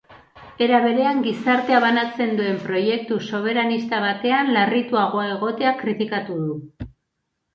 Era 0.67 0.77
berean, 0.83 1.19
gizartea 1.25 1.81
banatzen 1.83 2.31
duen 2.39 2.55
proiektu 2.63 3.19
soberanista 3.31 3.99
batean 4.05 4.49
larrituagoa 4.55 5.27
egotea 5.37 5.75
kritikatu 5.83 6.39
du. 6.47 6.57